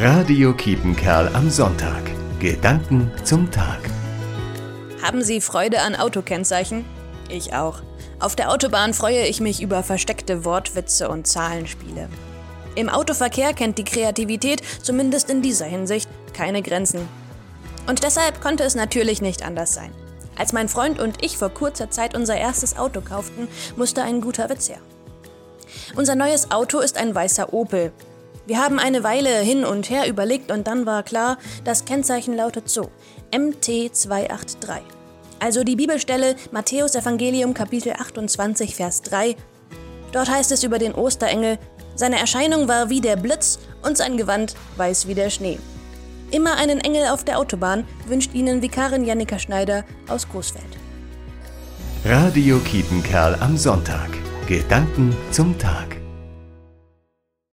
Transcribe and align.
Radio 0.00 0.54
Kiepenkerl 0.54 1.28
am 1.34 1.50
Sonntag. 1.50 2.04
Gedanken 2.38 3.10
zum 3.24 3.50
Tag. 3.50 3.80
Haben 5.02 5.24
Sie 5.24 5.40
Freude 5.40 5.80
an 5.80 5.96
Autokennzeichen? 5.96 6.84
Ich 7.28 7.52
auch. 7.52 7.82
Auf 8.20 8.36
der 8.36 8.52
Autobahn 8.52 8.94
freue 8.94 9.26
ich 9.26 9.40
mich 9.40 9.60
über 9.60 9.82
versteckte 9.82 10.44
Wortwitze 10.44 11.08
und 11.08 11.26
Zahlenspiele. 11.26 12.08
Im 12.76 12.88
Autoverkehr 12.88 13.52
kennt 13.54 13.76
die 13.76 13.82
Kreativität, 13.82 14.62
zumindest 14.80 15.30
in 15.30 15.42
dieser 15.42 15.66
Hinsicht, 15.66 16.08
keine 16.32 16.62
Grenzen. 16.62 17.08
Und 17.88 18.04
deshalb 18.04 18.40
konnte 18.40 18.62
es 18.62 18.76
natürlich 18.76 19.20
nicht 19.20 19.44
anders 19.44 19.74
sein. 19.74 19.90
Als 20.36 20.52
mein 20.52 20.68
Freund 20.68 21.00
und 21.00 21.24
ich 21.24 21.36
vor 21.36 21.48
kurzer 21.48 21.90
Zeit 21.90 22.16
unser 22.16 22.36
erstes 22.36 22.78
Auto 22.78 23.00
kauften, 23.00 23.48
musste 23.74 24.04
ein 24.04 24.20
guter 24.20 24.48
Witz 24.48 24.68
her. 24.68 24.78
Unser 25.96 26.14
neues 26.14 26.52
Auto 26.52 26.78
ist 26.78 26.96
ein 26.96 27.16
weißer 27.16 27.52
Opel. 27.52 27.90
Wir 28.48 28.62
haben 28.62 28.78
eine 28.78 29.04
Weile 29.04 29.40
hin 29.40 29.66
und 29.66 29.90
her 29.90 30.08
überlegt 30.08 30.50
und 30.50 30.66
dann 30.66 30.86
war 30.86 31.02
klar, 31.02 31.36
das 31.64 31.84
Kennzeichen 31.84 32.34
lautet 32.34 32.70
so: 32.70 32.90
MT283. 33.30 34.80
Also 35.38 35.64
die 35.64 35.76
Bibelstelle 35.76 36.34
Matthäus 36.50 36.94
Evangelium 36.94 37.52
Kapitel 37.52 37.92
28 37.92 38.74
Vers 38.74 39.02
3. 39.02 39.36
Dort 40.12 40.30
heißt 40.30 40.50
es 40.50 40.64
über 40.64 40.78
den 40.78 40.94
Osterengel, 40.94 41.58
seine 41.94 42.18
Erscheinung 42.18 42.68
war 42.68 42.88
wie 42.88 43.02
der 43.02 43.16
Blitz 43.16 43.58
und 43.82 43.98
sein 43.98 44.16
Gewand 44.16 44.54
weiß 44.78 45.08
wie 45.08 45.14
der 45.14 45.28
Schnee. 45.28 45.58
Immer 46.30 46.56
einen 46.56 46.80
Engel 46.80 47.08
auf 47.08 47.24
der 47.24 47.38
Autobahn 47.38 47.84
wünscht 48.06 48.32
Ihnen 48.32 48.62
Vikarin 48.62 49.04
Jannika 49.04 49.38
Schneider 49.38 49.84
aus 50.08 50.26
Coesfeld. 50.26 50.78
Radio 52.02 52.58
Kiepenkerl 52.60 53.36
am 53.40 53.58
Sonntag. 53.58 54.08
Gedanken 54.46 55.14
zum 55.32 55.58
Tag. 55.58 55.97